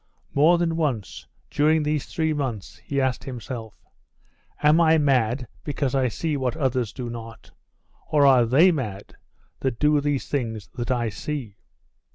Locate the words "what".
6.35-6.57